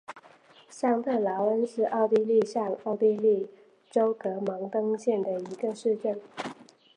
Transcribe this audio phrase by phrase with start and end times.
[0.67, 3.47] 上特劳恩是奥地利上奥地利
[3.91, 6.19] 州格蒙登县的一个市镇。